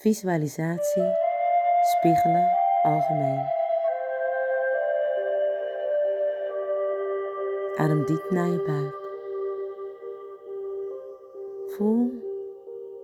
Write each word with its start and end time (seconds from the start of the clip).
Visualisatie, 0.00 1.12
spiegelen, 1.82 2.48
algemeen. 2.82 3.44
Adem 7.76 8.06
diep 8.06 8.30
naar 8.30 8.46
je 8.46 8.62
buik. 8.66 8.96
Voel 11.76 12.12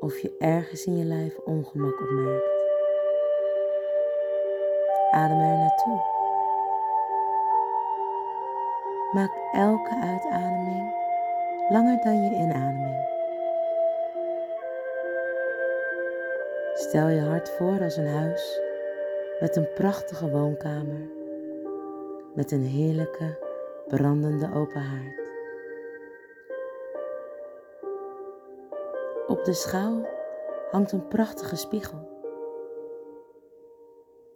of 0.00 0.18
je 0.18 0.36
ergens 0.38 0.86
in 0.86 0.96
je 0.96 1.04
lijf 1.04 1.38
ongemak 1.38 2.00
opmerkt. 2.00 2.50
Adem 5.10 5.40
er 5.40 5.58
naartoe. 5.58 6.00
Maak 9.12 9.32
elke 9.52 9.94
uitademing 9.94 10.94
langer 11.68 12.02
dan 12.02 12.22
je 12.22 12.30
inademing. 12.30 13.11
Stel 16.74 17.08
je 17.08 17.20
hart 17.20 17.50
voor 17.50 17.80
als 17.80 17.96
een 17.96 18.08
huis 18.08 18.60
met 19.40 19.56
een 19.56 19.72
prachtige 19.72 20.30
woonkamer, 20.30 21.10
met 22.34 22.50
een 22.50 22.64
heerlijke 22.64 23.38
brandende 23.88 24.50
open 24.54 24.80
haard. 24.80 25.20
Op 29.26 29.44
de 29.44 29.52
schouw 29.52 30.06
hangt 30.70 30.92
een 30.92 31.08
prachtige 31.08 31.56
spiegel. 31.56 32.08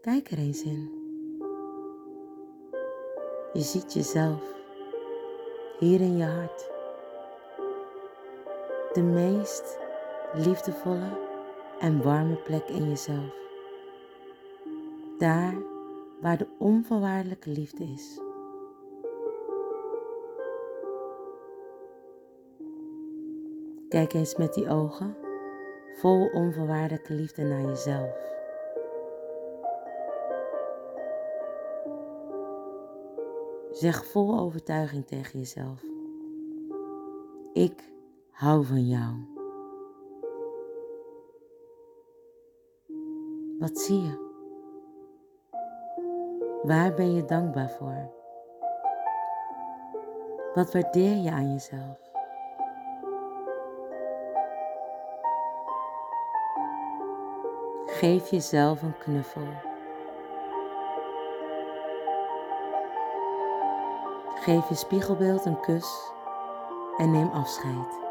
Kijk 0.00 0.30
er 0.30 0.38
eens 0.38 0.62
in. 0.62 0.90
Je 3.52 3.62
ziet 3.62 3.92
jezelf 3.92 4.42
hier 5.78 6.00
in 6.00 6.16
je 6.16 6.24
hart. 6.24 6.70
De 8.92 9.02
meest 9.02 9.78
liefdevolle 10.34 11.25
en 11.78 12.02
warme 12.02 12.36
plek 12.36 12.68
in 12.68 12.88
jezelf. 12.88 13.34
Daar 15.18 15.54
waar 16.20 16.38
de 16.38 16.46
onvoorwaardelijke 16.58 17.50
liefde 17.50 17.84
is. 17.84 18.20
Kijk 23.88 24.12
eens 24.12 24.36
met 24.36 24.54
die 24.54 24.68
ogen 24.68 25.16
vol 25.96 26.30
onvoorwaardelijke 26.32 27.14
liefde 27.14 27.42
naar 27.42 27.62
jezelf. 27.62 28.24
Zeg 33.72 34.06
vol 34.06 34.38
overtuiging 34.38 35.06
tegen 35.06 35.38
jezelf. 35.38 35.84
Ik 37.52 37.92
hou 38.30 38.64
van 38.64 38.86
jou. 38.86 39.35
Wat 43.58 43.78
zie 43.78 44.02
je? 44.02 44.24
Waar 46.62 46.94
ben 46.94 47.14
je 47.14 47.24
dankbaar 47.24 47.70
voor? 47.70 48.10
Wat 50.54 50.72
waardeer 50.72 51.16
je 51.16 51.30
aan 51.30 51.52
jezelf? 51.52 51.98
Geef 57.86 58.30
jezelf 58.30 58.82
een 58.82 58.98
knuffel. 58.98 59.48
Geef 64.34 64.68
je 64.68 64.74
spiegelbeeld 64.74 65.44
een 65.44 65.60
kus 65.60 66.12
en 66.96 67.10
neem 67.10 67.28
afscheid. 67.28 68.05